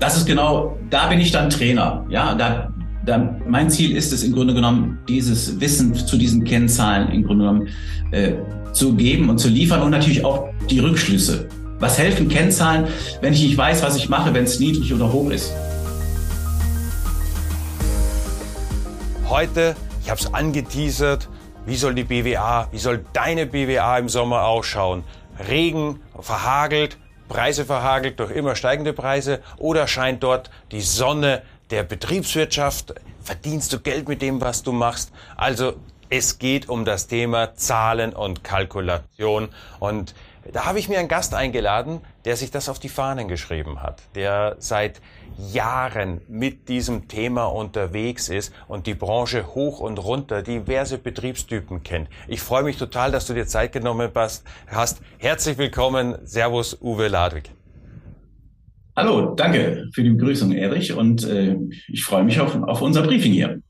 [0.00, 2.04] das ist genau, da bin ich dann Trainer.
[2.08, 2.72] Ja, da,
[3.04, 7.44] da, mein Ziel ist es im Grunde genommen, dieses Wissen zu diesen Kennzahlen im Grunde
[7.44, 7.68] genommen
[8.10, 8.32] äh,
[8.72, 11.48] zu geben und zu liefern und natürlich auch die Rückschlüsse.
[11.78, 12.88] Was helfen Kennzahlen,
[13.20, 15.52] wenn ich nicht weiß, was ich mache, wenn es niedrig oder hoch ist?
[19.28, 21.28] Heute, ich habe es angeteasert,
[21.66, 25.04] wie soll die BWA, wie soll deine BWA im Sommer ausschauen?
[25.48, 26.96] Regen, verhagelt,
[27.30, 32.94] Preise verhagelt durch immer steigende Preise oder scheint dort die Sonne der Betriebswirtschaft?
[33.22, 35.12] Verdienst du Geld mit dem, was du machst?
[35.36, 35.74] Also
[36.10, 39.48] es geht um das Thema Zahlen und Kalkulation
[39.78, 40.12] und
[40.52, 44.02] da habe ich mir einen Gast eingeladen, der sich das auf die Fahnen geschrieben hat,
[44.16, 45.00] der seit
[45.52, 52.08] Jahren mit diesem Thema unterwegs ist und die Branche hoch und runter diverse Betriebstypen kennt.
[52.28, 54.10] Ich freue mich total, dass du dir Zeit genommen
[54.66, 55.00] hast.
[55.18, 56.16] Herzlich willkommen.
[56.24, 57.50] Servus, Uwe Ladwig.
[58.96, 61.56] Hallo, danke für die Begrüßung, Erich, und äh,
[61.88, 63.62] ich freue mich auf, auf unser Briefing hier.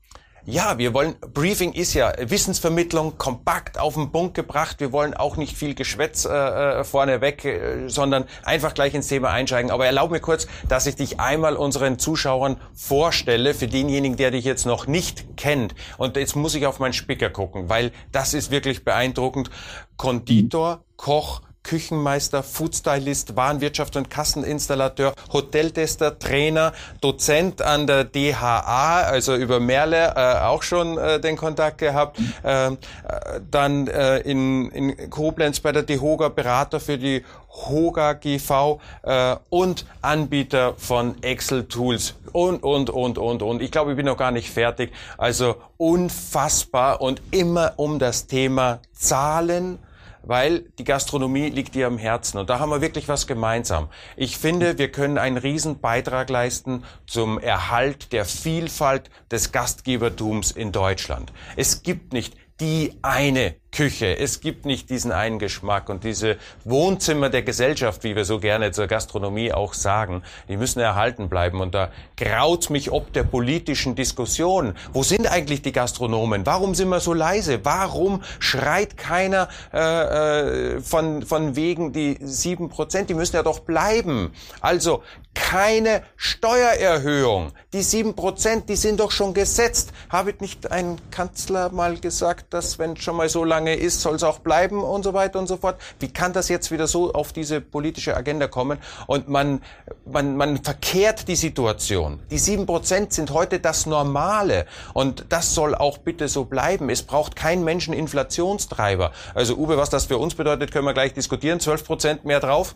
[0.45, 4.79] Ja, wir wollen, Briefing ist ja Wissensvermittlung kompakt auf den Punkt gebracht.
[4.79, 9.29] Wir wollen auch nicht viel Geschwätz äh, äh, vorneweg, äh, sondern einfach gleich ins Thema
[9.29, 9.69] einsteigen.
[9.69, 14.43] Aber erlaub mir kurz, dass ich dich einmal unseren Zuschauern vorstelle, für denjenigen, der dich
[14.43, 15.75] jetzt noch nicht kennt.
[15.99, 19.51] Und jetzt muss ich auf meinen Spicker gucken, weil das ist wirklich beeindruckend.
[19.95, 29.59] Konditor, Koch, Küchenmeister, Foodstylist, Warenwirtschaft und Kasseninstallateur, Hoteltester, Trainer, Dozent an der DHA, also über
[29.59, 32.19] Merle äh, auch schon äh, den Kontakt gehabt.
[32.43, 38.79] Ähm, äh, dann äh, in, in Koblenz bei der DEHOGA Berater für die Hoga GV
[39.03, 43.61] äh, und Anbieter von Excel Tools und und und und und.
[43.61, 44.91] Ich glaube, ich bin noch gar nicht fertig.
[45.17, 49.79] Also unfassbar und immer um das Thema Zahlen
[50.23, 53.89] weil die Gastronomie liegt dir am Herzen und da haben wir wirklich was gemeinsam.
[54.15, 60.71] Ich finde, wir können einen riesen Beitrag leisten zum Erhalt der Vielfalt des Gastgebertums in
[60.71, 61.31] Deutschland.
[61.55, 64.17] Es gibt nicht die eine Küche.
[64.19, 68.71] Es gibt nicht diesen einen Geschmack und diese Wohnzimmer der Gesellschaft, wie wir so gerne
[68.71, 71.59] zur Gastronomie auch sagen, die müssen erhalten bleiben.
[71.61, 74.75] Und da graut mich ob der politischen Diskussion.
[74.93, 76.45] Wo sind eigentlich die Gastronomen?
[76.45, 77.63] Warum sind wir so leise?
[77.63, 83.09] Warum schreit keiner äh, äh von, von wegen die sieben Prozent?
[83.09, 84.33] Die müssen ja doch bleiben.
[84.59, 85.01] Also
[85.33, 87.51] keine Steuererhöhung.
[87.73, 89.91] Die sieben Prozent, die sind doch schon gesetzt.
[90.09, 94.15] Habe nicht ein Kanzler mal gesagt, dass wenn schon mal so lange lange ist, soll
[94.15, 95.79] es auch bleiben und so weiter und so fort.
[95.99, 98.79] Wie kann das jetzt wieder so auf diese politische Agenda kommen?
[99.07, 99.61] Und man,
[100.05, 102.19] man, man verkehrt die Situation.
[102.31, 104.65] Die sieben Prozent sind heute das Normale.
[104.93, 106.89] Und das soll auch bitte so bleiben.
[106.89, 109.11] Es braucht kein Menschen Inflationstreiber.
[109.35, 111.59] Also Uwe, was das für uns bedeutet, können wir gleich diskutieren.
[111.59, 112.75] Zwölf Prozent mehr drauf.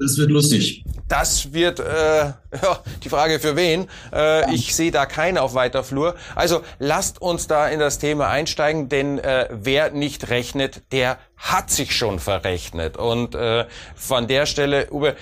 [0.00, 0.82] Das wird lustig.
[1.08, 1.84] Das wird äh,
[2.24, 2.34] ja,
[3.04, 3.86] die Frage für wen.
[4.12, 6.14] Äh, ich sehe da keinen auf weiter Flur.
[6.34, 11.70] Also lasst uns da in das Thema einsteigen, denn äh, wer nicht rechnet, der hat
[11.70, 12.96] sich schon verrechnet.
[12.96, 15.16] Und äh, von der Stelle, Uwe,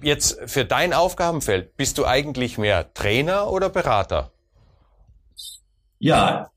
[0.00, 4.30] jetzt für dein Aufgabenfeld, bist du eigentlich mehr Trainer oder Berater?
[5.98, 6.50] Ja,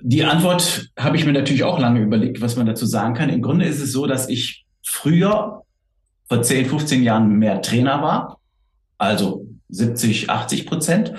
[0.00, 3.30] die Antwort habe ich mir natürlich auch lange überlegt, was man dazu sagen kann.
[3.30, 5.62] Im Grunde ist es so, dass ich früher
[6.28, 8.40] vor 10, 15 Jahren mehr Trainer war,
[8.98, 11.14] also 70, 80 Prozent.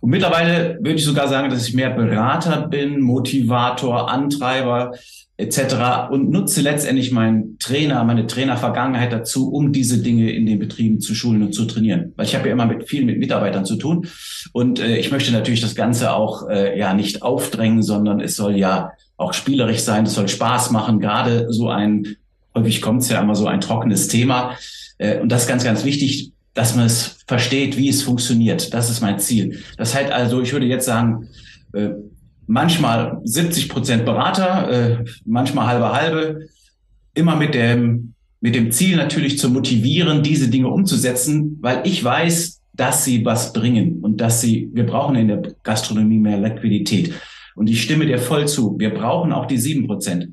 [0.00, 4.92] Und mittlerweile würde ich sogar sagen, dass ich mehr Berater bin, Motivator, Antreiber
[5.38, 6.10] etc.
[6.10, 11.14] und nutze letztendlich meinen Trainer, meine Trainervergangenheit dazu, um diese Dinge in den Betrieben zu
[11.14, 12.12] schulen und zu trainieren.
[12.16, 14.06] Weil ich habe ja immer mit viel mit Mitarbeitern zu tun
[14.52, 18.56] und äh, ich möchte natürlich das Ganze auch äh, ja nicht aufdrängen, sondern es soll
[18.56, 21.00] ja auch spielerisch sein, es soll Spaß machen.
[21.00, 22.16] Gerade so ein
[22.56, 24.56] häufig kommt es ja immer so ein trockenes Thema.
[24.98, 28.72] Äh, und das ist ganz, ganz wichtig, dass man es versteht, wie es funktioniert.
[28.72, 29.58] Das ist mein Ziel.
[29.76, 31.28] Das heißt also, ich würde jetzt sagen,
[31.74, 31.90] äh,
[32.46, 36.48] manchmal 70 Prozent Berater, äh, manchmal halbe halbe,
[37.14, 42.62] immer mit dem, mit dem Ziel natürlich zu motivieren, diese Dinge umzusetzen, weil ich weiß,
[42.72, 47.14] dass sie was bringen und dass sie, wir brauchen in der Gastronomie mehr Liquidität.
[47.54, 48.78] Und ich stimme dir voll zu.
[48.78, 50.28] Wir brauchen auch die sieben Prozent.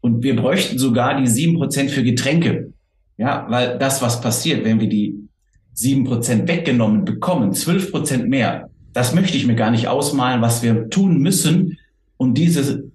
[0.00, 2.72] Und wir bräuchten sogar die sieben Prozent für Getränke.
[3.16, 5.28] Ja, weil das, was passiert, wenn wir die
[5.72, 10.62] sieben Prozent weggenommen bekommen, zwölf Prozent mehr, das möchte ich mir gar nicht ausmalen, was
[10.62, 11.78] wir tun müssen,
[12.16, 12.90] um diese,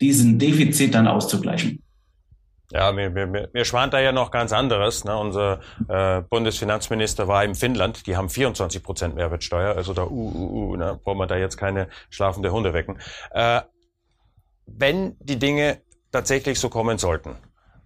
[0.00, 1.82] diesen Defizit dann auszugleichen.
[2.72, 5.04] Ja, mir, mir, mir schwant da ja noch ganz anderes.
[5.04, 5.16] Ne?
[5.16, 10.72] Unser äh, Bundesfinanzminister war in Finnland, die haben 24 Prozent Mehrwertsteuer, also da uh, uh,
[10.72, 10.98] uh, ne?
[11.04, 12.98] wollen wir da jetzt keine schlafende Hunde wecken.
[13.30, 13.60] Äh,
[14.66, 15.80] wenn die Dinge
[16.16, 17.36] tatsächlich so kommen sollten,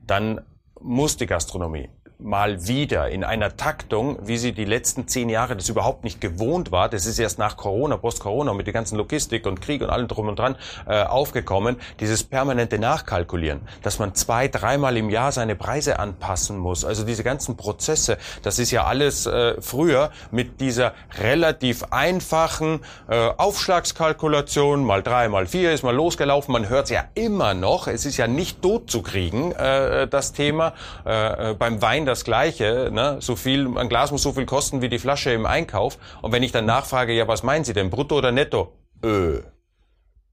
[0.07, 0.41] dann
[0.81, 1.91] muss die Gastronomie
[2.23, 6.73] mal wieder in einer Taktung, wie sie die letzten zehn Jahre das überhaupt nicht gewohnt
[6.73, 6.89] war.
[6.89, 10.29] Das ist erst nach Corona, Post-Corona mit der ganzen Logistik und Krieg und allem drum
[10.29, 10.57] und dran
[10.87, 11.77] äh, aufgekommen.
[12.01, 16.85] Dieses permanente Nachkalkulieren, dass man zwei, dreimal im Jahr seine Preise anpassen muss.
[16.85, 23.31] Also diese ganzen Prozesse, das ist ja alles äh, früher mit dieser relativ einfachen äh,
[23.37, 26.53] Aufschlagskalkulation, mal drei, mal vier ist mal losgelaufen.
[26.53, 27.87] Man hört es ja immer noch.
[27.87, 30.75] Es ist ja nicht tot zu kriegen, äh, das Thema.
[31.07, 32.91] Äh, äh beim Wein das Gleiche.
[32.93, 33.17] Ne?
[33.21, 35.99] So viel, ein Glas muss so viel kosten wie die Flasche im Einkauf.
[36.23, 38.77] Und wenn ich dann nachfrage, ja, was meinen Sie denn, brutto oder netto?
[39.03, 39.41] Öh.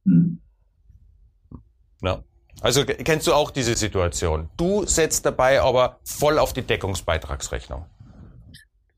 [0.06, 0.42] Hm.
[2.02, 2.24] Ja.
[2.62, 4.50] Also kennst du auch diese Situation?
[4.58, 7.86] Du setzt dabei aber voll auf die Deckungsbeitragsrechnung.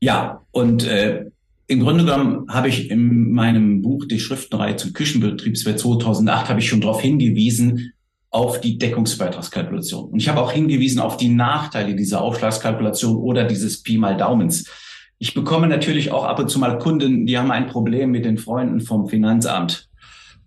[0.00, 1.26] Ja, und äh,
[1.66, 6.68] im Grunde genommen habe ich in meinem Buch Die Schriftenreihe zum Küchenbetriebswert 2008 habe ich
[6.68, 7.92] schon darauf hingewiesen,
[8.30, 10.10] auf die Deckungsbeitragskalkulation.
[10.10, 14.70] Und ich habe auch hingewiesen auf die Nachteile dieser Aufschlagskalkulation oder dieses Pi mal Daumens.
[15.18, 18.38] Ich bekomme natürlich auch ab und zu mal Kunden, die haben ein Problem mit den
[18.38, 19.88] Freunden vom Finanzamt.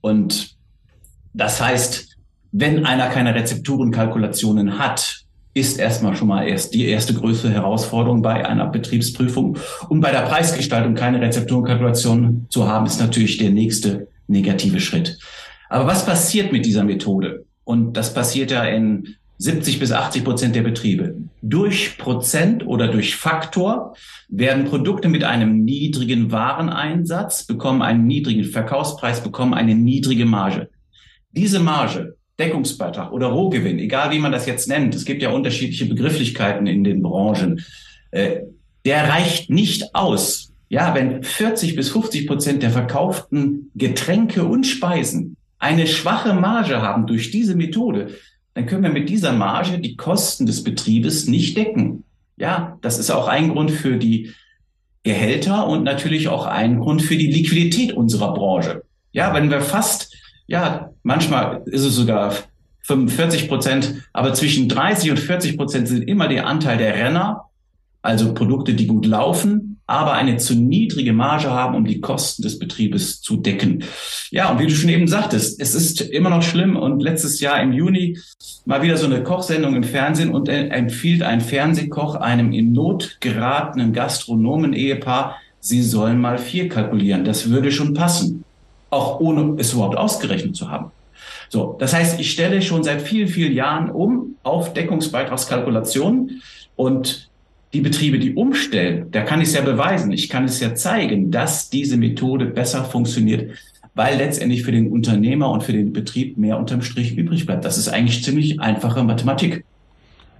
[0.01, 0.55] Und
[1.33, 2.17] das heißt,
[2.51, 8.47] wenn einer keine Rezepturenkalkulationen hat, ist erstmal schon mal erst die erste größere Herausforderung bei
[8.47, 9.57] einer Betriebsprüfung.
[9.89, 15.19] Und bei der Preisgestaltung keine Rezepturenkalkulation zu haben, ist natürlich der nächste negative Schritt.
[15.69, 17.45] Aber was passiert mit dieser Methode?
[17.63, 21.15] Und das passiert ja in 70 bis 80 Prozent der Betriebe.
[21.41, 23.95] Durch Prozent oder durch Faktor
[24.29, 30.69] werden Produkte mit einem niedrigen Wareneinsatz, bekommen einen niedrigen Verkaufspreis, bekommen eine niedrige Marge.
[31.31, 35.85] Diese Marge, Deckungsbeitrag oder Rohgewinn, egal wie man das jetzt nennt, es gibt ja unterschiedliche
[35.85, 37.63] Begrifflichkeiten in den Branchen,
[38.11, 38.41] äh,
[38.85, 40.53] der reicht nicht aus.
[40.69, 47.07] Ja, wenn 40 bis 50 Prozent der verkauften Getränke und Speisen eine schwache Marge haben
[47.07, 48.09] durch diese Methode,
[48.53, 52.03] dann können wir mit dieser Marge die Kosten des Betriebes nicht decken.
[52.35, 54.33] Ja, das ist auch ein Grund für die
[55.03, 58.83] Gehälter und natürlich auch ein Grund für die Liquidität unserer Branche.
[59.13, 60.13] Ja, wenn wir fast,
[60.47, 62.33] ja, manchmal ist es sogar
[62.81, 67.45] 45 Prozent, aber zwischen 30 und 40 Prozent sind immer der Anteil der Renner,
[68.01, 72.57] also Produkte, die gut laufen, aber eine zu niedrige Marge haben, um die Kosten des
[72.57, 73.83] Betriebes zu decken.
[74.31, 77.61] Ja, und wie du schon eben sagtest, es ist immer noch schlimm und letztes Jahr
[77.61, 78.17] im Juni
[78.65, 83.91] mal wieder so eine Kochsendung im Fernsehen und empfiehlt ein Fernsehkoch einem in Not geratenen
[83.93, 87.25] Gastronomen-Ehepaar, sie sollen mal vier kalkulieren.
[87.25, 88.43] Das würde schon passen.
[88.89, 90.91] Auch ohne es überhaupt ausgerechnet zu haben.
[91.49, 96.41] So, das heißt, ich stelle schon seit vielen, vielen Jahren um auf Deckungsbeitragskalkulationen
[96.75, 97.29] und
[97.73, 101.31] die Betriebe, die umstellen, da kann ich es ja beweisen, ich kann es ja zeigen,
[101.31, 103.57] dass diese Methode besser funktioniert,
[103.95, 107.65] weil letztendlich für den Unternehmer und für den Betrieb mehr unterm Strich übrig bleibt.
[107.65, 109.65] Das ist eigentlich ziemlich einfache Mathematik.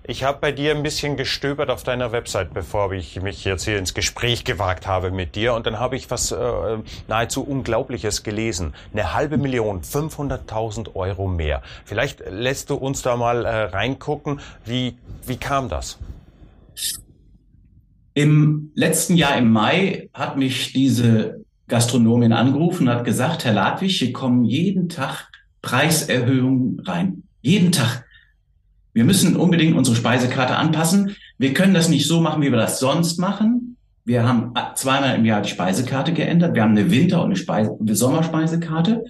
[0.06, 3.78] Ich habe bei dir ein bisschen gestöbert auf deiner Website, bevor ich mich jetzt hier
[3.78, 5.54] ins Gespräch gewagt habe mit dir.
[5.54, 6.38] Und dann habe ich was äh,
[7.08, 8.74] nahezu Unglaubliches gelesen.
[8.92, 11.62] Eine halbe Million, 500.000 Euro mehr.
[11.86, 14.42] Vielleicht lässt du uns da mal äh, reingucken.
[14.66, 15.98] Wie, wie kam das?
[18.14, 23.98] Im letzten Jahr im Mai hat mich diese Gastronomin angerufen und hat gesagt, Herr Ladwig,
[23.98, 25.30] hier kommen jeden Tag
[25.62, 27.24] Preiserhöhungen rein.
[27.42, 28.06] Jeden Tag.
[28.94, 31.16] Wir müssen unbedingt unsere Speisekarte anpassen.
[31.40, 33.78] Wir können das nicht so machen, wie wir das sonst machen.
[34.06, 36.54] Wir haben zweimal im Jahr die Speisekarte geändert.
[36.54, 39.06] Wir haben eine Winter- und eine, Speise eine Sommerspeisekarte.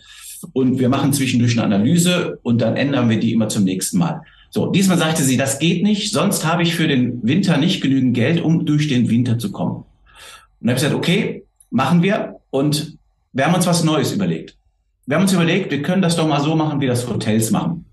[0.54, 4.22] Und wir machen zwischendurch eine Analyse und dann ändern wir die immer zum nächsten Mal.
[4.56, 8.14] So, diesmal sagte sie, das geht nicht, sonst habe ich für den Winter nicht genügend
[8.14, 9.84] Geld, um durch den Winter zu kommen.
[10.62, 12.36] Und habe ich gesagt, okay, machen wir.
[12.52, 13.00] Und
[13.32, 14.56] wir haben uns was Neues überlegt.
[15.08, 17.86] Wir haben uns überlegt, wir können das doch mal so machen, wie das Hotels machen.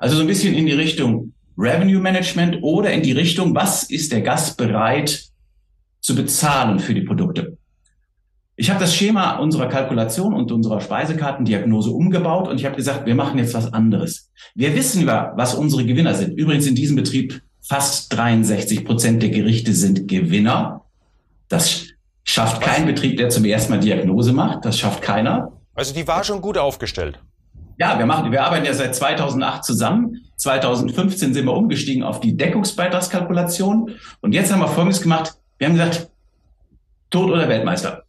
[0.00, 4.10] Also so ein bisschen in die Richtung Revenue Management oder in die Richtung, was ist
[4.10, 5.26] der Gast bereit
[6.00, 7.56] zu bezahlen für die Produkte.
[8.60, 13.14] Ich habe das Schema unserer Kalkulation und unserer Speisekartendiagnose umgebaut und ich habe gesagt, wir
[13.14, 14.30] machen jetzt was anderes.
[14.54, 16.36] Wir wissen was unsere Gewinner sind.
[16.36, 20.82] Übrigens in diesem Betrieb fast 63 Prozent der Gerichte sind Gewinner.
[21.48, 21.86] Das
[22.22, 24.66] schafft kein Betrieb, der zum ersten Mal Diagnose macht.
[24.66, 25.52] Das schafft keiner.
[25.74, 27.18] Also die war schon gut aufgestellt.
[27.78, 30.18] Ja, wir machen, wir arbeiten ja seit 2008 zusammen.
[30.36, 33.92] 2015 sind wir umgestiegen auf die Deckungsbeitragskalkulation.
[34.20, 35.32] Und jetzt haben wir Folgendes gemacht.
[35.56, 36.10] Wir haben gesagt,
[37.08, 38.04] Tod oder Weltmeister.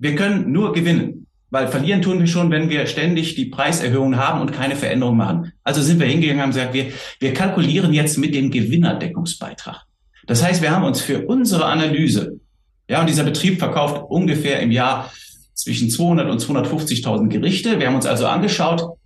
[0.00, 4.40] Wir können nur gewinnen, weil verlieren tun wir schon, wenn wir ständig die Preiserhöhung haben
[4.40, 5.52] und keine Veränderung machen.
[5.62, 6.86] Also sind wir hingegangen und haben gesagt, wir,
[7.18, 9.82] wir kalkulieren jetzt mit dem Gewinnerdeckungsbeitrag.
[10.26, 12.40] Das heißt, wir haben uns für unsere Analyse,
[12.88, 15.12] ja, und dieser Betrieb verkauft ungefähr im Jahr
[15.54, 17.78] zwischen 200 und 250.000 Gerichte.
[17.78, 18.96] Wir haben uns also angeschaut,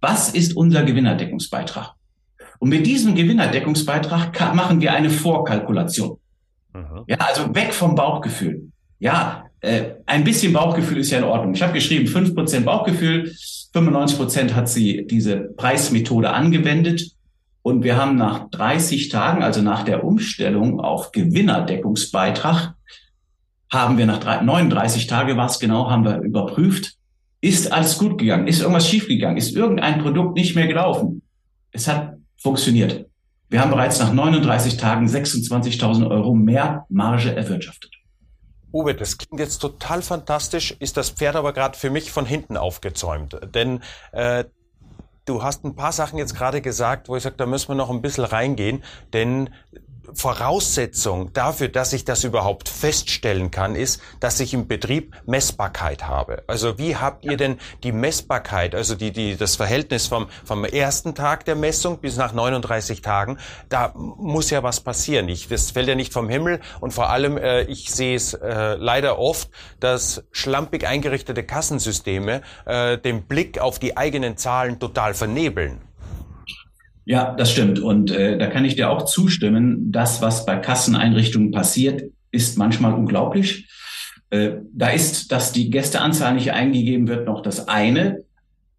[0.00, 1.94] was ist unser Gewinnerdeckungsbeitrag?
[2.58, 6.18] Und mit diesem Gewinnerdeckungsbeitrag machen wir eine Vorkalkulation.
[6.74, 7.04] Mhm.
[7.06, 8.70] Ja, also weg vom Bauchgefühl.
[8.98, 11.54] Ja, äh, ein bisschen Bauchgefühl ist ja in Ordnung.
[11.54, 13.32] Ich habe geschrieben, fünf Prozent Bauchgefühl,
[13.72, 17.12] 95 Prozent hat sie diese Preismethode angewendet.
[17.62, 22.74] Und wir haben nach 30 Tagen, also nach der Umstellung auf Gewinnerdeckungsbeitrag,
[23.70, 26.94] haben wir nach 39 Tage, was genau, haben wir überprüft,
[27.40, 31.22] ist alles gut gegangen, ist irgendwas schiefgegangen, ist irgendein Produkt nicht mehr gelaufen.
[31.70, 33.06] Es hat funktioniert.
[33.48, 38.01] Wir haben bereits nach 39 Tagen 26.000 Euro mehr Marge erwirtschaftet.
[38.72, 42.56] Uwe, das klingt jetzt total fantastisch, ist das Pferd aber gerade für mich von hinten
[42.56, 43.38] aufgezäumt.
[43.54, 44.44] Denn äh,
[45.24, 47.90] du hast ein paar Sachen jetzt gerade gesagt, wo ich sage, da müssen wir noch
[47.90, 48.82] ein bisschen reingehen.
[49.12, 49.50] Denn
[50.14, 56.42] Voraussetzung dafür, dass ich das überhaupt feststellen kann, ist, dass ich im Betrieb Messbarkeit habe.
[56.46, 61.14] Also wie habt ihr denn die Messbarkeit, also die, die, das Verhältnis vom, vom ersten
[61.14, 63.38] Tag der Messung bis nach 39 Tagen?
[63.68, 65.28] Da muss ja was passieren.
[65.28, 68.74] Ich, das fällt ja nicht vom Himmel und vor allem, äh, ich sehe es äh,
[68.74, 75.80] leider oft, dass schlampig eingerichtete Kassensysteme äh, den Blick auf die eigenen Zahlen total vernebeln.
[77.04, 77.80] Ja, das stimmt.
[77.80, 79.90] Und äh, da kann ich dir auch zustimmen.
[79.90, 83.68] Das, was bei Kasseneinrichtungen passiert, ist manchmal unglaublich.
[84.30, 88.22] Äh, da ist, dass die Gästeanzahl nicht eingegeben wird, noch das eine.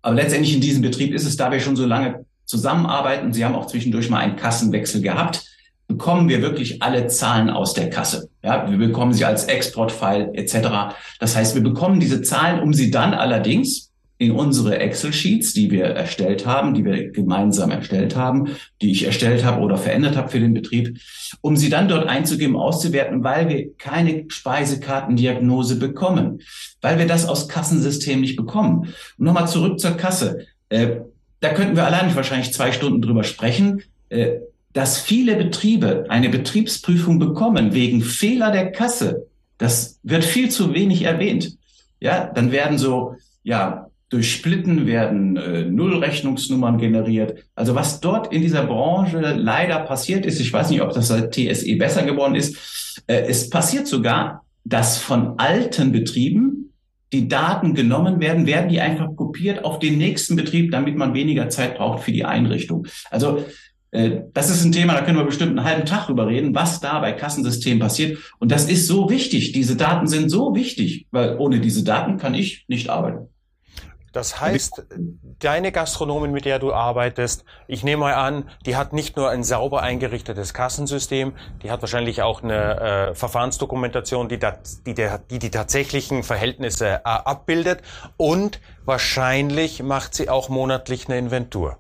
[0.02, 3.56] Aber letztendlich in diesem Betrieb ist es, da wir schon so lange zusammenarbeiten, Sie haben
[3.56, 5.46] auch zwischendurch mal einen Kassenwechsel gehabt,
[5.88, 8.30] bekommen wir wirklich alle Zahlen aus der Kasse.
[8.44, 10.96] Ja, wir bekommen sie als Exportfile etc.
[11.20, 15.86] Das heißt, wir bekommen diese Zahlen, um sie dann allerdings in unsere Excel-Sheets, die wir
[15.86, 20.40] erstellt haben, die wir gemeinsam erstellt haben, die ich erstellt habe oder verändert habe für
[20.40, 21.00] den Betrieb,
[21.42, 26.42] um sie dann dort einzugeben, auszuwerten, weil wir keine Speisekartendiagnose bekommen,
[26.82, 28.94] weil wir das aus Kassensystem nicht bekommen.
[29.18, 30.46] Und nochmal zurück zur Kasse.
[30.70, 30.98] Äh,
[31.40, 33.84] da könnten wir allein wahrscheinlich zwei Stunden drüber sprechen.
[34.10, 34.40] Äh,
[34.74, 39.28] dass viele Betriebe eine Betriebsprüfung bekommen wegen Fehler der Kasse,
[39.60, 41.58] das wird viel zu wenig erwähnt.
[42.00, 43.83] Ja, dann werden so, ja,
[44.14, 47.46] durch Splitten werden äh, Nullrechnungsnummern generiert.
[47.56, 51.34] Also was dort in dieser Branche leider passiert ist, ich weiß nicht, ob das seit
[51.34, 56.74] TSE besser geworden ist, äh, es passiert sogar, dass von alten Betrieben
[57.12, 61.50] die Daten genommen werden, werden die einfach kopiert auf den nächsten Betrieb, damit man weniger
[61.50, 62.86] Zeit braucht für die Einrichtung.
[63.10, 63.44] Also
[63.90, 66.82] äh, das ist ein Thema, da können wir bestimmt einen halben Tag drüber reden, was
[66.82, 68.20] da bei Kassensystemen passiert.
[68.38, 69.54] Und das ist so wichtig.
[69.54, 73.33] Diese Daten sind so wichtig, weil ohne diese Daten kann ich nicht arbeiten.
[74.14, 74.86] Das heißt,
[75.40, 79.44] deine Gastronomin, mit der du arbeitest, ich nehme mal an, die hat nicht nur ein
[79.44, 84.38] sauber eingerichtetes Kassensystem, die hat wahrscheinlich auch eine äh, Verfahrensdokumentation, die,
[84.86, 87.82] die, der, die die tatsächlichen Verhältnisse äh, abbildet
[88.16, 91.80] und wahrscheinlich macht sie auch monatlich eine Inventur.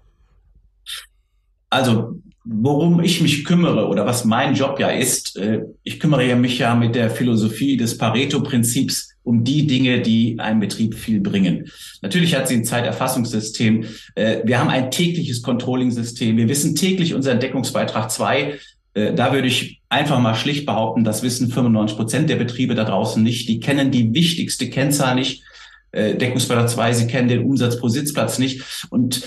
[1.69, 6.57] Also worum ich mich kümmere oder was mein Job ja ist, äh, ich kümmere mich
[6.57, 11.71] ja mit der Philosophie des Pareto-Prinzips um die Dinge, die einem Betrieb viel bringen.
[12.01, 13.85] Natürlich hat sie ein Zeiterfassungssystem.
[14.15, 16.37] Äh, wir haben ein tägliches Controlling-System.
[16.37, 18.59] Wir wissen täglich unseren Deckungsbeitrag 2.
[18.93, 22.83] Äh, da würde ich einfach mal schlicht behaupten, das wissen 95 Prozent der Betriebe da
[22.83, 23.47] draußen nicht.
[23.47, 25.43] Die kennen die wichtigste Kennzahl nicht.
[25.91, 28.87] Äh, Deckungsbeitrag 2, sie kennen den Umsatz pro Sitzplatz nicht.
[28.89, 29.23] Und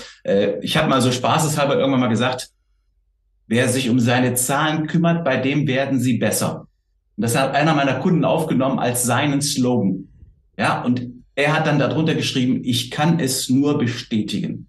[0.61, 2.49] ich habe mal so spaßeshalber irgendwann mal gesagt,
[3.47, 6.66] wer sich um seine Zahlen kümmert, bei dem werden sie besser.
[7.17, 10.07] Und das hat einer meiner Kunden aufgenommen als seinen Slogan.
[10.57, 11.01] Ja, und
[11.35, 14.67] er hat dann darunter geschrieben, ich kann es nur bestätigen.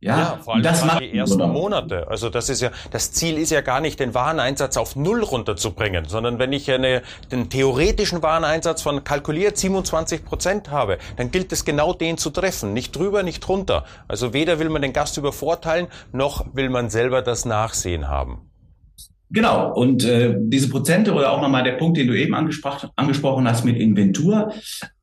[0.00, 2.06] Ja, ja vor allem das macht die ersten Monate.
[2.08, 6.04] Also das ist ja, das Ziel ist ja gar nicht, den Wareneinsatz auf Null runterzubringen,
[6.04, 7.00] sondern wenn ich eine,
[7.32, 12.74] den theoretischen Wareneinsatz von kalkuliert 27 Prozent habe, dann gilt es genau den zu treffen.
[12.74, 13.86] Nicht drüber, nicht drunter.
[14.06, 18.50] Also weder will man den Gast übervorteilen, noch will man selber das Nachsehen haben.
[19.30, 23.64] Genau, und äh, diese Prozente oder auch nochmal der Punkt, den du eben angesprochen, hast
[23.64, 24.52] mit Inventur.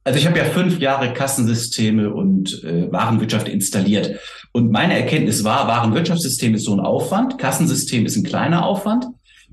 [0.04, 4.20] Also ich habe ja fünf Jahre Kassensysteme und äh, Warenwirtschaft installiert.
[4.54, 9.06] Und meine Erkenntnis war, Warenwirtschaftssystem ist so ein Aufwand, Kassensystem ist ein kleiner Aufwand.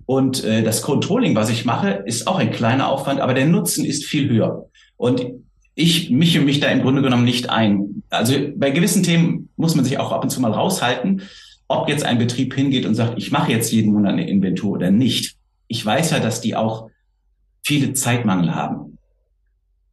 [0.07, 3.85] Und äh, das Controlling, was ich mache, ist auch ein kleiner Aufwand, aber der Nutzen
[3.85, 4.67] ist viel höher.
[4.97, 5.27] Und
[5.75, 8.03] ich mische mich da im Grunde genommen nicht ein.
[8.11, 11.23] Also bei gewissen Themen muss man sich auch ab und zu mal raushalten
[11.69, 14.91] ob jetzt ein Betrieb hingeht und sagt, ich mache jetzt jeden Monat eine Inventur oder
[14.91, 15.37] nicht.
[15.69, 16.91] Ich weiß ja, dass die auch
[17.63, 18.99] viele Zeitmangel haben,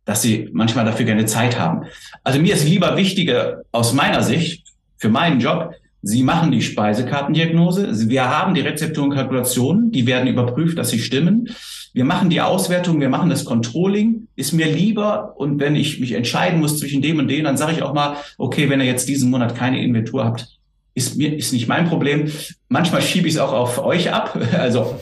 [0.05, 1.83] dass sie manchmal dafür keine Zeit haben.
[2.23, 5.73] Also mir ist lieber wichtiger aus meiner Sicht für meinen Job,
[6.07, 8.07] Sie machen die Speisekartendiagnose.
[8.09, 11.49] Wir haben die Rezepturenkalkulationen, die werden überprüft, dass sie stimmen.
[11.93, 14.27] Wir machen die Auswertung, wir machen das Controlling.
[14.35, 17.71] Ist mir lieber und wenn ich mich entscheiden muss zwischen dem und dem, dann sage
[17.71, 20.54] ich auch mal, okay, wenn ihr jetzt diesen Monat keine Inventur habt,
[20.95, 22.31] ist mir ist nicht mein Problem.
[22.69, 24.39] Manchmal schiebe ich es auch auf euch ab.
[24.57, 24.99] Also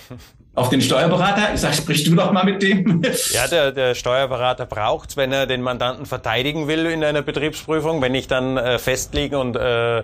[0.55, 1.53] auf den Steuerberater.
[1.55, 3.01] Ich sage, sprich du doch mal mit dem.
[3.31, 8.01] Ja, der, der Steuerberater braucht's, wenn er den Mandanten verteidigen will in einer Betriebsprüfung.
[8.01, 10.03] Wenn ich dann äh, festlegen und äh, äh,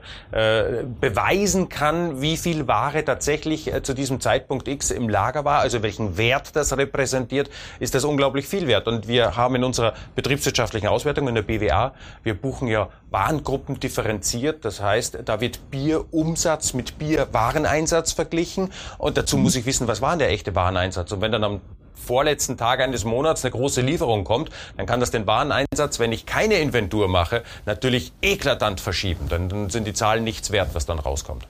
[1.00, 5.84] beweisen kann, wie viel Ware tatsächlich äh, zu diesem Zeitpunkt X im Lager war, also
[5.84, 8.88] welchen Wert das repräsentiert, ist das unglaublich viel wert.
[8.88, 14.66] Und wir haben in unserer betriebswirtschaftlichen Auswertung in der BWA, wir buchen ja Warengruppen differenziert.
[14.66, 18.72] Das heißt, da wird Bierumsatz mit Bierwareneinsatz verglichen.
[18.98, 21.12] Und dazu muss ich wissen, was war denn der echte Wareneinsatz?
[21.12, 21.62] Und wenn dann am
[21.94, 26.26] vorletzten Tag eines Monats eine große Lieferung kommt, dann kann das den Wareneinsatz, wenn ich
[26.26, 29.28] keine Inventur mache, natürlich eklatant verschieben.
[29.30, 31.46] Dann sind die Zahlen nichts wert, was dann rauskommt.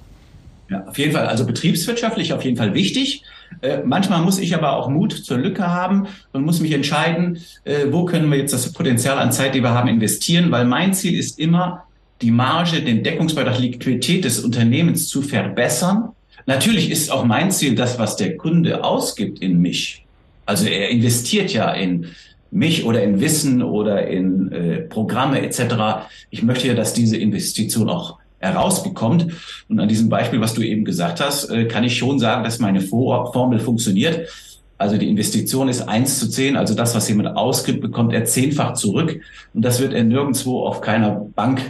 [0.70, 1.28] Ja, auf jeden Fall.
[1.28, 3.24] Also betriebswirtschaftlich auf jeden Fall wichtig.
[3.62, 7.86] Äh, manchmal muss ich aber auch Mut zur Lücke haben und muss mich entscheiden, äh,
[7.90, 11.18] wo können wir jetzt das Potenzial an Zeit, die wir haben, investieren, weil mein Ziel
[11.18, 11.86] ist immer,
[12.22, 16.10] die Marge, den Deckungsbeitrag, Liquidität des Unternehmens zu verbessern.
[16.50, 20.04] Natürlich ist auch mein Ziel das, was der Kunde ausgibt in mich.
[20.48, 22.08] Also er investiert ja in
[22.50, 26.08] mich oder in Wissen oder in äh, Programme etc.
[26.32, 29.28] Ich möchte ja, dass diese Investition auch herausbekommt.
[29.70, 32.58] Und an diesem Beispiel, was du eben gesagt hast, äh, kann ich schon sagen, dass
[32.58, 34.28] meine Formel funktioniert.
[34.80, 38.74] Also die Investition ist eins zu zehn, also das, was jemand ausgibt, bekommt er zehnfach
[38.74, 39.22] zurück.
[39.54, 41.62] Und das wird er nirgendwo auf keiner Bank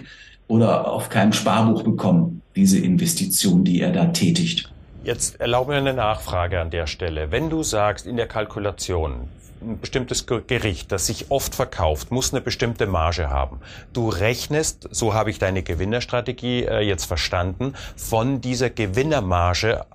[0.48, 4.70] oder auf keinem Sparbuch bekommen, diese Investition, die er da tätigt.
[5.06, 7.32] Jetzt erlaube mir eine Nachfrage an der Stelle.
[7.32, 9.30] Wenn du sagst, in der Kalkulation,
[9.62, 13.62] ein bestimmtes Gericht, das sich oft verkauft, muss eine bestimmte Marge haben.
[13.94, 19.86] Du rechnest, so habe ich deine Gewinnerstrategie äh, jetzt verstanden, von dieser Gewinnermarge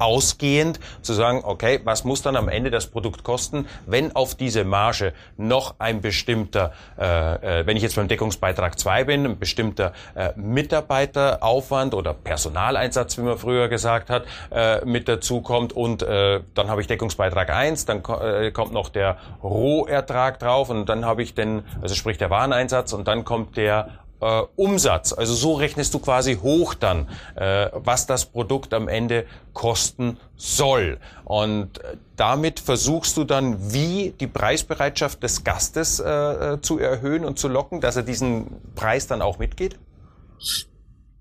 [0.00, 4.64] ausgehend zu sagen, okay, was muss dann am Ende das Produkt kosten, wenn auf diese
[4.64, 9.92] Marge noch ein bestimmter, äh, äh, wenn ich jetzt beim Deckungsbeitrag 2 bin, ein bestimmter
[10.14, 16.40] äh, Mitarbeiteraufwand oder Personaleinsatz, wie man früher gesagt hat, äh, mit dazu kommt und äh,
[16.54, 21.22] dann habe ich Deckungsbeitrag 1, dann äh, kommt noch der Rohertrag drauf und dann habe
[21.22, 25.12] ich den, also sprich der Wareneinsatz und dann kommt der äh, Umsatz.
[25.12, 27.06] Also so rechnest du quasi hoch dann,
[27.36, 30.98] äh, was das Produkt am Ende kosten soll.
[31.24, 37.24] Und äh, damit versuchst du dann, wie die Preisbereitschaft des Gastes äh, äh, zu erhöhen
[37.24, 39.78] und zu locken, dass er diesen Preis dann auch mitgeht?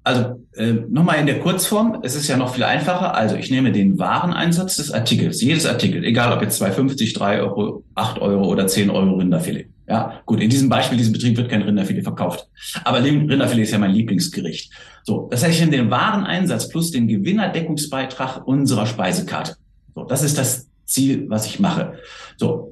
[0.03, 3.13] Also äh, nochmal in der Kurzform, es ist ja noch viel einfacher.
[3.13, 7.83] Also ich nehme den Wareneinsatz des Artikels, jedes Artikel, egal ob jetzt 2,50, 3 Euro,
[7.95, 9.67] 8 Euro oder 10 Euro Rinderfilet.
[9.89, 12.47] Ja, gut, in diesem Beispiel, diesem Betrieb wird kein Rinderfilet verkauft.
[12.83, 14.71] Aber Rinderfilet ist ja mein Lieblingsgericht.
[15.03, 19.55] So, das heißt, ich nehme den Wareneinsatz plus den Gewinnerdeckungsbeitrag unserer Speisekarte.
[19.95, 21.93] So, das ist das Ziel, was ich mache.
[22.37, 22.71] So,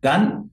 [0.00, 0.50] dann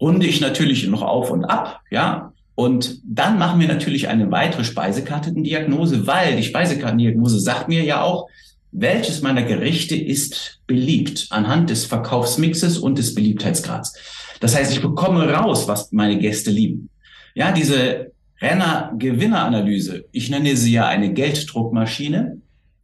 [0.00, 4.64] runde ich natürlich noch auf und ab, ja, und dann machen wir natürlich eine weitere
[4.64, 8.28] Speisekartendiagnose, weil die Speisekartendiagnose sagt mir ja auch,
[8.74, 13.96] welches meiner Gerichte ist beliebt anhand des Verkaufsmixes und des Beliebtheitsgrads.
[14.40, 16.90] Das heißt, ich bekomme raus, was meine Gäste lieben.
[17.34, 22.38] Ja, diese Renner-Gewinner-Analyse, ich nenne sie ja eine Gelddruckmaschine,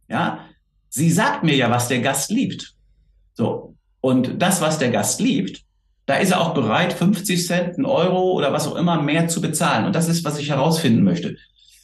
[0.09, 0.39] ja,
[0.89, 2.73] sie sagt mir ja, was der Gast liebt.
[3.33, 3.75] So.
[3.99, 5.61] Und das, was der Gast liebt,
[6.05, 9.41] da ist er auch bereit, 50 Cent, einen Euro oder was auch immer mehr zu
[9.41, 9.85] bezahlen.
[9.85, 11.35] Und das ist, was ich herausfinden möchte.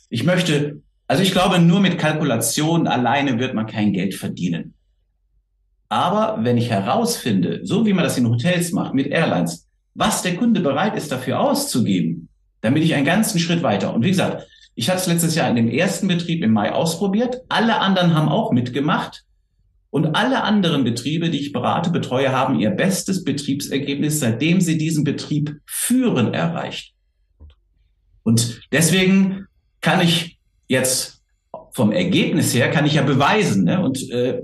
[0.09, 4.73] Ich möchte, also ich glaube, nur mit Kalkulation alleine wird man kein Geld verdienen.
[5.89, 10.35] Aber wenn ich herausfinde, so wie man das in Hotels macht, mit Airlines, was der
[10.35, 12.27] Kunde bereit ist, dafür auszugeben,
[12.61, 13.93] dann bin ich einen ganzen Schritt weiter.
[13.93, 17.37] Und wie gesagt, ich hatte es letztes Jahr in dem ersten Betrieb im Mai ausprobiert.
[17.47, 19.23] Alle anderen haben auch mitgemacht.
[19.89, 25.03] Und alle anderen Betriebe, die ich berate, betreue, haben ihr bestes Betriebsergebnis, seitdem sie diesen
[25.05, 26.93] Betrieb führen, erreicht.
[28.23, 29.47] Und deswegen
[29.79, 30.36] kann ich
[30.67, 31.21] jetzt
[31.71, 33.83] vom Ergebnis her, kann ich ja beweisen, ne?
[33.83, 34.41] und äh,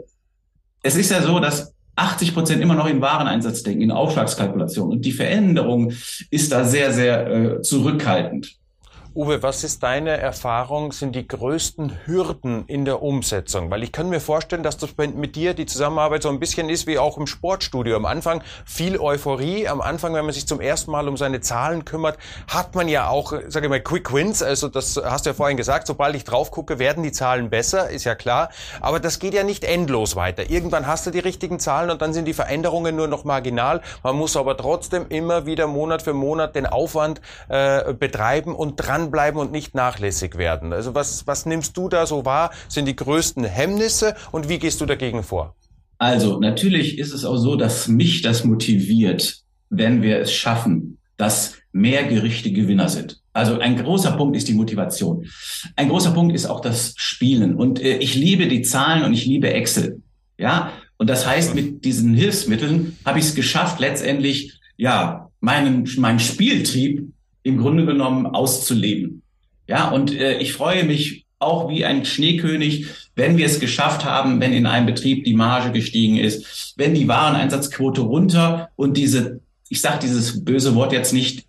[0.82, 4.92] es ist ja so, dass 80 Prozent immer noch in Wareneinsatz denken, in Aufschlagskalkulation.
[4.92, 5.94] Und die Veränderung
[6.32, 8.58] ist da sehr, sehr äh, zurückhaltend.
[9.16, 13.70] Uwe, was ist deine Erfahrung, sind die größten Hürden in der Umsetzung?
[13.70, 16.88] Weil ich kann mir vorstellen, dass das mit dir die Zusammenarbeit so ein bisschen ist
[16.88, 17.96] wie auch im Sportstudio.
[17.96, 19.68] Am Anfang viel Euphorie.
[19.68, 23.08] Am Anfang, wenn man sich zum ersten Mal um seine Zahlen kümmert, hat man ja
[23.08, 24.42] auch, sage ich mal, Quick Wins.
[24.42, 27.92] Also das hast du ja vorhin gesagt, sobald ich drauf gucke, werden die Zahlen besser,
[27.92, 28.50] ist ja klar.
[28.82, 30.50] Aber das geht ja nicht endlos weiter.
[30.50, 33.82] Irgendwann hast du die richtigen Zahlen und dann sind die Veränderungen nur noch marginal.
[34.02, 39.03] Man muss aber trotzdem immer wieder Monat für Monat den Aufwand äh, betreiben und dran
[39.04, 40.74] dranbleiben und nicht nachlässig werden.
[40.74, 44.82] Also was, was nimmst du da so wahr, sind die größten Hemmnisse und wie gehst
[44.82, 45.56] du dagegen vor?
[45.98, 51.56] Also natürlich ist es auch so, dass mich das motiviert, wenn wir es schaffen, dass
[51.72, 53.22] mehr Gerichte Gewinner sind.
[53.32, 55.26] Also ein großer Punkt ist die Motivation.
[55.76, 57.56] Ein großer Punkt ist auch das Spielen.
[57.56, 60.02] Und äh, ich liebe die Zahlen und ich liebe Excel.
[60.38, 66.20] Ja, Und das heißt, mit diesen Hilfsmitteln habe ich es geschafft, letztendlich ja meinen meinen
[66.20, 67.13] Spieltrieb
[67.44, 69.22] im Grunde genommen auszuleben.
[69.68, 74.40] Ja, und äh, ich freue mich auch wie ein Schneekönig, wenn wir es geschafft haben,
[74.40, 79.82] wenn in einem Betrieb die Marge gestiegen ist, wenn die Wareneinsatzquote runter und diese, ich
[79.82, 81.46] sage dieses böse Wort jetzt nicht,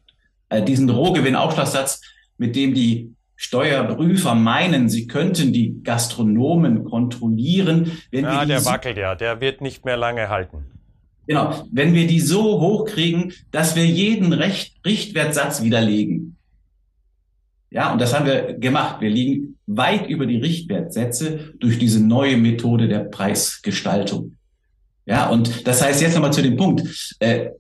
[0.49, 2.03] äh, diesen Rohgewinnaufschlagssatz,
[2.37, 7.99] mit dem die Steuerprüfer meinen, sie könnten die Gastronomen kontrollieren.
[8.11, 10.65] Wenn ja, der wackelt ja, der wird nicht mehr lange halten.
[11.27, 16.37] Genau, wenn wir die so hochkriegen, dass wir jeden Recht, Richtwertsatz widerlegen.
[17.71, 19.01] Ja, und das haben wir gemacht.
[19.01, 24.37] Wir liegen weit über die Richtwertsätze durch diese neue Methode der Preisgestaltung.
[25.07, 27.17] Ja, und das heißt jetzt nochmal zu dem Punkt.
[27.19, 27.51] Äh,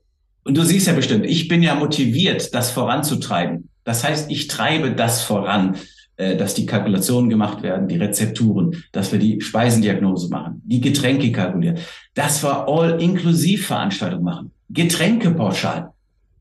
[0.44, 3.70] und du siehst ja bestimmt, ich bin ja motiviert, das voranzutreiben.
[3.82, 5.76] Das heißt, ich treibe das voran,
[6.16, 11.78] dass die Kalkulationen gemacht werden, die Rezepturen, dass wir die Speisendiagnose machen, die Getränke kalkulieren,
[12.14, 15.92] dass wir All-Inklusiv-Veranstaltungen machen, Getränkepauschal.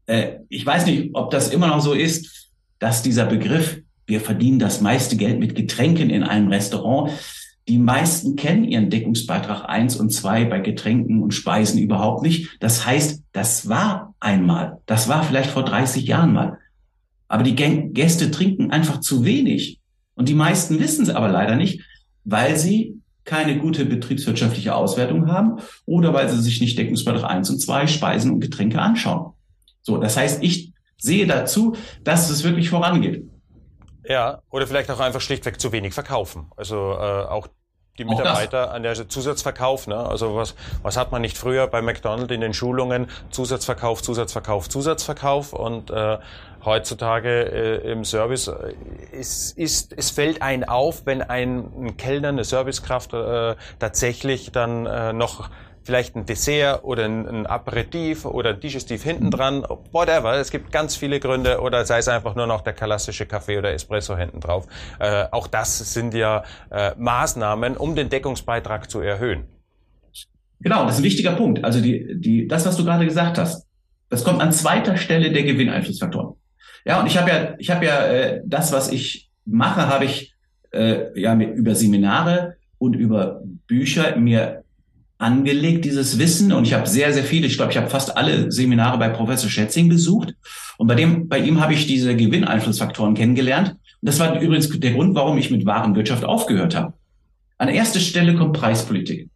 [0.05, 4.59] Äh, ich weiß nicht, ob das immer noch so ist, dass dieser Begriff, wir verdienen
[4.59, 7.11] das meiste Geld mit Getränken in einem Restaurant,
[7.67, 12.57] die meisten kennen ihren Deckungsbeitrag eins und zwei bei Getränken und Speisen überhaupt nicht.
[12.59, 14.81] Das heißt, das war einmal.
[14.85, 16.57] Das war vielleicht vor 30 Jahren mal.
[17.33, 19.79] Aber die Gäste trinken einfach zu wenig.
[20.13, 21.81] Und die meisten wissen es aber leider nicht,
[22.23, 27.57] weil sie keine gute betriebswirtschaftliche Auswertung haben oder weil sie sich nicht Deckungsbeitrag eins und
[27.57, 29.33] zwei Speisen und Getränke anschauen.
[29.81, 33.27] So, das heißt, ich sehe dazu, dass es wirklich vorangeht.
[34.07, 36.51] Ja, oder vielleicht auch einfach schlichtweg zu wenig verkaufen.
[36.55, 37.47] Also äh, auch
[37.99, 39.85] die Mitarbeiter an der Zusatzverkauf.
[39.85, 39.95] Ne?
[39.95, 43.07] Also was, was hat man nicht früher bei McDonald's in den Schulungen?
[43.29, 46.17] Zusatzverkauf, Zusatzverkauf, Zusatzverkauf und äh,
[46.65, 48.73] heutzutage äh, im Service äh,
[49.11, 54.87] ist, ist, es fällt ein auf, wenn ein, ein Kellner, eine Servicekraft äh, tatsächlich dann
[54.87, 55.51] äh, noch
[55.83, 60.33] vielleicht ein Dessert oder ein, ein Aperitif oder ein Digestiv hinten dran, whatever.
[60.35, 63.73] Es gibt ganz viele Gründe oder sei es einfach nur noch der klassische Kaffee oder
[63.73, 64.67] Espresso hinten drauf.
[64.99, 69.43] Äh, auch das sind ja äh, Maßnahmen, um den Deckungsbeitrag zu erhöhen.
[70.61, 71.63] Genau, das ist ein wichtiger Punkt.
[71.63, 73.67] Also die, die, das, was du gerade gesagt hast,
[74.09, 76.35] das kommt an zweiter Stelle der Gewinneinflussfaktoren.
[76.85, 80.33] Ja, und ich habe ja, ich habe ja äh, das, was ich mache, habe ich
[80.71, 84.62] äh, ja über Seminare und über Bücher mir
[85.23, 86.51] angelegt, dieses Wissen.
[86.51, 89.49] Und ich habe sehr, sehr viele, ich glaube, ich habe fast alle Seminare bei Professor
[89.49, 90.35] Schätzing besucht.
[90.77, 93.69] Und bei dem, bei ihm habe ich diese Gewinneinflussfaktoren kennengelernt.
[93.71, 96.93] Und das war übrigens der Grund, warum ich mit Warenwirtschaft aufgehört habe.
[97.57, 99.29] An erster Stelle kommt Preispolitik.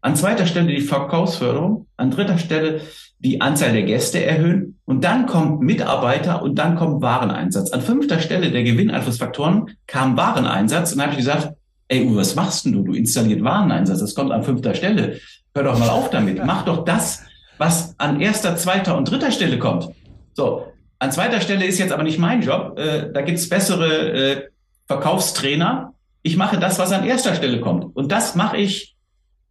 [0.00, 1.86] An zweiter Stelle die Verkaufsförderung.
[1.96, 2.80] An dritter Stelle
[3.18, 4.78] die Anzahl der Gäste erhöhen.
[4.84, 7.70] Und dann kommt Mitarbeiter und dann kommt Wareneinsatz.
[7.72, 10.92] An fünfter Stelle der Gewinneinflussfaktoren kam Wareneinsatz.
[10.92, 11.54] Und dann habe ich gesagt,
[11.88, 12.82] ey Uwe, was machst denn du?
[12.82, 15.20] Du installiert Wareneinsatz, das kommt an fünfter Stelle.
[15.54, 16.44] Hör doch mal auf damit.
[16.44, 17.22] Mach doch das,
[17.58, 19.88] was an erster, zweiter und dritter Stelle kommt.
[20.32, 20.66] So,
[20.98, 22.78] an zweiter Stelle ist jetzt aber nicht mein Job.
[22.78, 24.48] Äh, da gibt's bessere äh,
[24.86, 25.94] Verkaufstrainer.
[26.22, 27.94] Ich mache das, was an erster Stelle kommt.
[27.96, 28.96] Und das mache ich,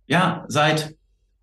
[0.07, 0.95] ja, seit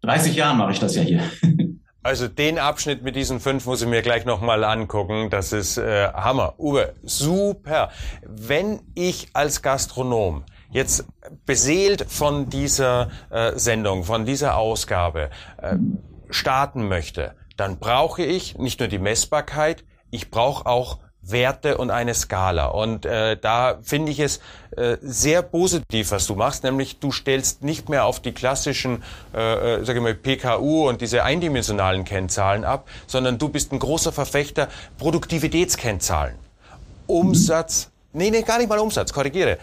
[0.03, 1.22] 30 Jahren mache ich das ja hier.
[2.03, 5.29] Also den Abschnitt mit diesen fünf muss ich mir gleich nochmal angucken.
[5.29, 6.55] Das ist äh, Hammer.
[6.59, 7.90] Uwe, super.
[8.26, 11.04] Wenn ich als Gastronom jetzt
[11.46, 15.30] beseelt von dieser äh, Sendung, von dieser Ausgabe
[15.61, 15.76] äh,
[16.30, 22.14] starten möchte, dann brauche ich nicht nur die Messbarkeit, ich brauche auch Werte und eine
[22.14, 22.66] Skala.
[22.66, 24.40] Und äh, da finde ich es
[24.76, 29.02] äh, sehr positiv, was du machst, nämlich du stellst nicht mehr auf die klassischen,
[29.35, 33.78] äh, äh sage ich mal, PKU und diese eindimensionalen Kennzahlen ab, sondern du bist ein
[33.78, 36.37] großer Verfechter Produktivitätskennzahlen.
[37.06, 39.59] Umsatz, nee, nee, gar nicht mal Umsatz, korrigiere.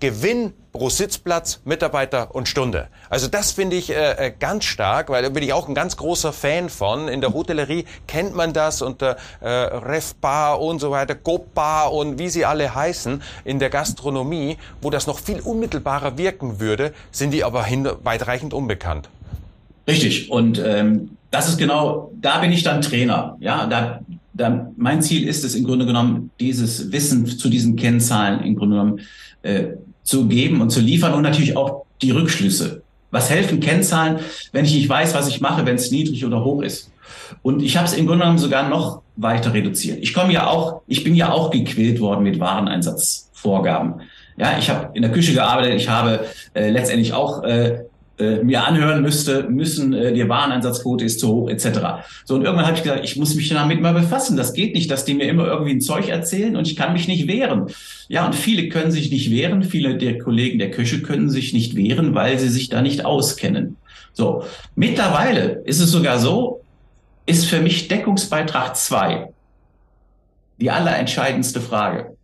[0.00, 2.88] Gewinn pro Sitzplatz, Mitarbeiter und Stunde.
[3.10, 5.96] Also das finde ich äh, äh, ganz stark, weil da bin ich auch ein ganz
[5.96, 7.08] großer Fan von.
[7.08, 12.28] In der Hotellerie kennt man das unter äh, Refbar und so weiter, Gopbar und wie
[12.28, 13.20] sie alle heißen.
[13.44, 17.66] In der Gastronomie, wo das noch viel unmittelbarer wirken würde, sind die aber
[18.02, 19.10] weitreichend unbekannt.
[19.86, 20.30] Richtig.
[20.30, 23.36] Und ähm, das ist genau, da bin ich dann Trainer.
[23.40, 24.00] Ja, da,
[24.32, 28.76] da, mein Ziel ist es im Grunde genommen, dieses Wissen zu diesen Kennzahlen im Grunde
[28.76, 29.00] genommen
[29.42, 32.82] äh, zu geben und zu liefern und natürlich auch die Rückschlüsse.
[33.10, 34.20] Was helfen Kennzahlen,
[34.52, 36.90] wenn ich nicht weiß, was ich mache, wenn es niedrig oder hoch ist?
[37.42, 39.98] Und ich habe es im Grunde genommen sogar noch weiter reduziert.
[40.00, 44.02] Ich komme ja auch, ich bin ja auch gequält worden mit Wareneinsatzvorgaben.
[44.36, 47.80] Ja, ich habe in der Küche gearbeitet, ich habe äh, letztendlich auch äh,
[48.20, 52.04] äh, mir anhören müsste, müssen, äh, die Wareneinsatzquote ist zu hoch, etc.
[52.24, 54.36] So, und irgendwann habe ich gesagt, ich muss mich damit mal befassen.
[54.36, 57.08] Das geht nicht, dass die mir immer irgendwie ein Zeug erzählen und ich kann mich
[57.08, 57.66] nicht wehren.
[58.08, 61.76] Ja, und viele können sich nicht wehren, viele der Kollegen der Küche können sich nicht
[61.76, 63.76] wehren, weil sie sich da nicht auskennen.
[64.12, 66.60] So, mittlerweile ist es sogar so,
[67.26, 69.32] ist für mich Deckungsbeitrag 2
[70.60, 72.16] die allerentscheidendste Frage.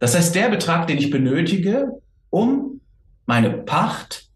[0.00, 1.92] Das heißt, der Betrag, den ich benötige,
[2.30, 2.80] um
[3.26, 4.27] meine Pacht,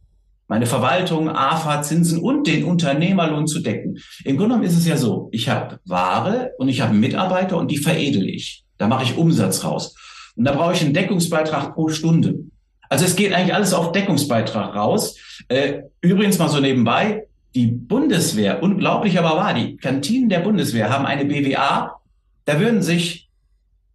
[0.52, 3.98] meine Verwaltung, AFA, Zinsen und den Unternehmerlohn zu decken.
[4.22, 7.70] Im Grunde genommen ist es ja so, ich habe Ware und ich habe Mitarbeiter und
[7.70, 8.62] die veredel ich.
[8.76, 9.96] Da mache ich Umsatz raus.
[10.36, 12.34] Und da brauche ich einen Deckungsbeitrag pro Stunde.
[12.90, 15.16] Also es geht eigentlich alles auf Deckungsbeitrag raus.
[15.48, 21.06] Äh, übrigens mal so nebenbei, die Bundeswehr, unglaublich aber wahr, die Kantinen der Bundeswehr haben
[21.06, 21.98] eine BWA,
[22.44, 23.30] da würden sich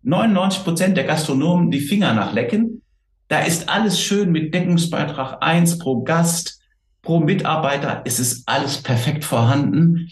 [0.01, 2.81] 99 Prozent der Gastronomen die Finger nachlecken.
[3.27, 6.59] Da ist alles schön mit Deckungsbeitrag eins pro Gast,
[7.01, 8.01] pro Mitarbeiter.
[8.05, 10.11] Es ist alles perfekt vorhanden,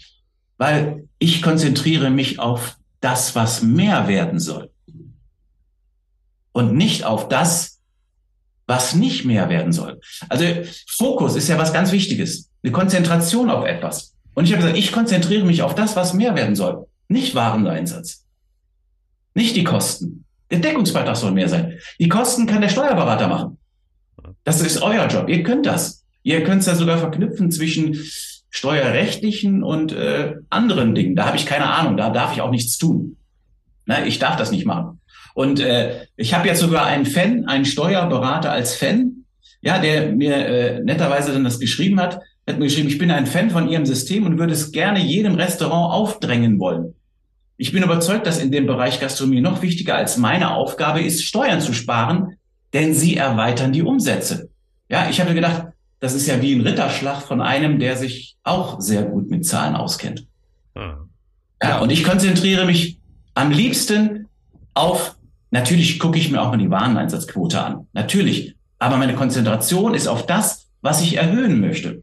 [0.58, 4.70] weil ich konzentriere mich auf das, was mehr werden soll.
[6.52, 7.80] Und nicht auf das,
[8.66, 10.00] was nicht mehr werden soll.
[10.28, 10.44] Also
[10.86, 12.50] Fokus ist ja was ganz Wichtiges.
[12.62, 14.14] Eine Konzentration auf etwas.
[14.34, 16.86] Und ich habe gesagt, ich konzentriere mich auf das, was mehr werden soll.
[17.08, 18.24] Nicht Wareneinsatz.
[19.34, 20.25] Nicht die Kosten.
[20.50, 21.78] Der Deckungsbeitrag soll mehr sein.
[21.98, 23.58] Die Kosten kann der Steuerberater machen.
[24.44, 25.28] Das ist euer Job.
[25.28, 26.04] Ihr könnt das.
[26.22, 27.94] Ihr könnt es ja sogar verknüpfen zwischen
[28.50, 31.16] steuerrechtlichen und äh, anderen Dingen.
[31.16, 31.96] Da habe ich keine Ahnung.
[31.96, 33.16] Da darf ich auch nichts tun.
[33.86, 35.00] Na, ich darf das nicht machen.
[35.34, 39.24] Und äh, ich habe jetzt sogar einen Fan, einen Steuerberater als Fan,
[39.60, 42.20] ja, der mir äh, netterweise dann das geschrieben hat.
[42.48, 45.34] hat mir geschrieben, ich bin ein Fan von Ihrem System und würde es gerne jedem
[45.34, 46.94] Restaurant aufdrängen wollen.
[47.56, 51.60] Ich bin überzeugt, dass in dem Bereich Gastronomie noch wichtiger als meine Aufgabe ist, Steuern
[51.60, 52.36] zu sparen,
[52.72, 54.50] denn sie erweitern die Umsätze.
[54.88, 55.68] Ja, ich habe gedacht,
[56.00, 59.74] das ist ja wie ein Ritterschlag von einem, der sich auch sehr gut mit Zahlen
[59.74, 60.26] auskennt.
[60.74, 61.08] Hm.
[61.62, 63.00] Ja, und ich konzentriere mich
[63.34, 64.28] am liebsten
[64.74, 65.16] auf,
[65.50, 67.86] natürlich gucke ich mir auch mal die Wareneinsatzquote an.
[67.94, 68.54] Natürlich.
[68.78, 72.02] Aber meine Konzentration ist auf das, was ich erhöhen möchte.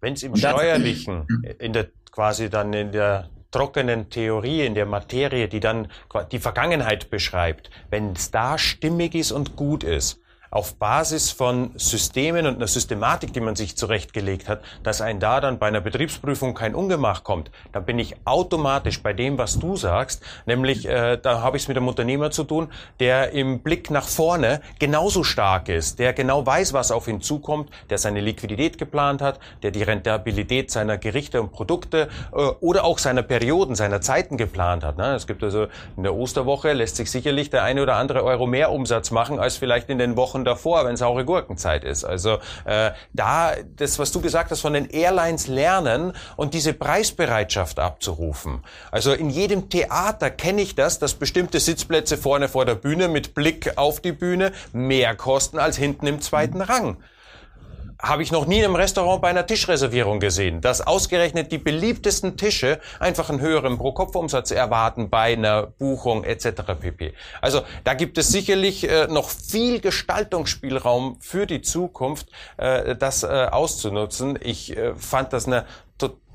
[0.00, 1.24] Wenn es im Steuerlichen,
[1.60, 5.88] in der quasi dann in der trockenen Theorie, in der Materie, die dann
[6.30, 12.46] die Vergangenheit beschreibt, wenn es da stimmig ist und gut ist, auf Basis von Systemen
[12.46, 16.54] und einer Systematik, die man sich zurechtgelegt hat, dass ein da dann bei einer Betriebsprüfung
[16.54, 21.42] kein Ungemach kommt, dann bin ich automatisch bei dem, was du sagst, nämlich äh, da
[21.42, 22.68] habe ich es mit einem Unternehmer zu tun,
[23.00, 27.70] der im Blick nach vorne genauso stark ist, der genau weiß, was auf ihn zukommt,
[27.90, 32.98] der seine Liquidität geplant hat, der die Rentabilität seiner Gerichte und Produkte äh, oder auch
[32.98, 34.96] seiner Perioden, seiner Zeiten geplant hat.
[34.96, 35.14] Ne?
[35.14, 38.70] Es gibt also in der Osterwoche lässt sich sicherlich der eine oder andere Euro mehr
[38.70, 42.04] Umsatz machen als vielleicht in den Wochen davor, wenn saure Gurkenzeit ist.
[42.04, 47.78] Also äh, da das, was du gesagt hast, von den Airlines lernen und diese Preisbereitschaft
[47.78, 48.62] abzurufen.
[48.90, 53.34] Also in jedem Theater kenne ich das, dass bestimmte Sitzplätze vorne vor der Bühne mit
[53.34, 56.96] Blick auf die Bühne mehr kosten als hinten im zweiten Rang
[58.00, 62.36] habe ich noch nie in einem Restaurant bei einer Tischreservierung gesehen, dass ausgerechnet die beliebtesten
[62.36, 66.62] Tische einfach einen höheren Pro-Kopf-Umsatz erwarten bei einer Buchung etc.
[66.78, 67.14] pp.
[67.40, 73.26] Also da gibt es sicherlich äh, noch viel Gestaltungsspielraum für die Zukunft, äh, das äh,
[73.26, 74.38] auszunutzen.
[74.42, 75.64] Ich äh, fand das eine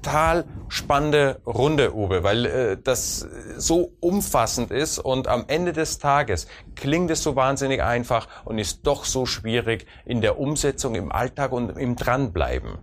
[0.02, 6.48] total spannende Runde, Uwe, weil äh, das so umfassend ist und am Ende des Tages
[6.76, 11.52] klingt es so wahnsinnig einfach und ist doch so schwierig in der Umsetzung im Alltag
[11.52, 12.80] und im Dranbleiben.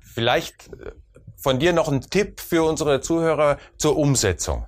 [0.00, 0.92] Vielleicht äh,
[1.36, 4.66] von dir noch ein Tipp für unsere Zuhörer zur Umsetzung.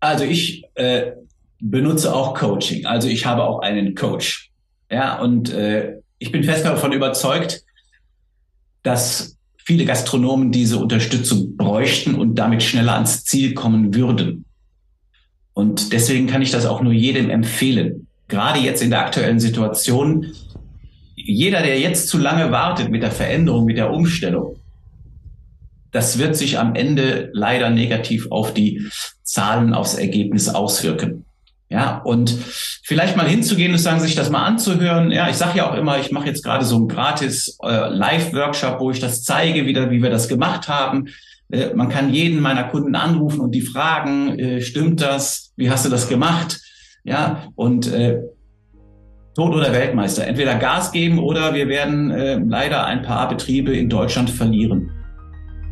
[0.00, 1.12] Also ich äh,
[1.60, 2.86] benutze auch Coaching.
[2.86, 4.50] Also ich habe auch einen Coach.
[4.90, 7.62] Ja, und äh, ich bin fest davon überzeugt,
[8.82, 9.35] dass
[9.66, 14.44] viele Gastronomen diese Unterstützung bräuchten und damit schneller ans Ziel kommen würden.
[15.52, 18.06] Und deswegen kann ich das auch nur jedem empfehlen.
[18.28, 20.32] Gerade jetzt in der aktuellen Situation.
[21.16, 24.56] Jeder, der jetzt zu lange wartet mit der Veränderung, mit der Umstellung,
[25.90, 28.86] das wird sich am Ende leider negativ auf die
[29.22, 31.25] Zahlen, aufs Ergebnis auswirken.
[31.68, 32.30] Ja, und
[32.84, 35.10] vielleicht mal hinzugehen und sagen, sich das mal anzuhören.
[35.10, 38.78] Ja, ich sage ja auch immer, ich mache jetzt gerade so einen gratis äh, Live-Workshop,
[38.78, 41.08] wo ich das zeige, wieder, wie wir das gemacht haben.
[41.50, 45.52] Äh, man kann jeden meiner Kunden anrufen und die fragen, äh, stimmt das?
[45.56, 46.60] Wie hast du das gemacht?
[47.02, 48.20] Ja, und äh,
[49.34, 50.26] Tod oder Weltmeister.
[50.26, 54.95] Entweder Gas geben oder wir werden äh, leider ein paar Betriebe in Deutschland verlieren.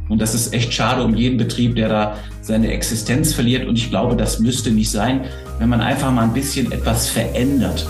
[0.08, 3.66] Und das ist echt schade um jeden Betrieb, der da seine Existenz verliert.
[3.66, 5.24] Und ich glaube, das müsste nicht sein,
[5.58, 7.86] wenn man einfach mal ein bisschen etwas verändert.